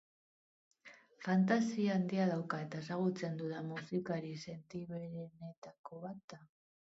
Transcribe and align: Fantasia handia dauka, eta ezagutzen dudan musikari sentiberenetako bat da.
Fantasia 1.25 1.91
handia 1.97 2.25
dauka, 2.31 2.59
eta 2.67 2.79
ezagutzen 2.85 3.37
dudan 3.43 3.69
musikari 3.75 4.33
sentiberenetako 4.55 6.01
bat 6.09 6.27
da. 6.35 6.43